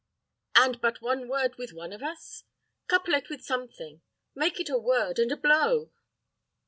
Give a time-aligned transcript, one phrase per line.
[0.55, 2.43] And but one word with one of us?
[2.87, 4.01] Couple it with something;
[4.33, 5.91] make it a word and a blow.